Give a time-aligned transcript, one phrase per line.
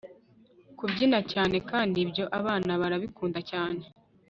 [0.77, 1.55] kubyina cyane.
[1.71, 3.83] kandi ibyo abana barabikunda cyane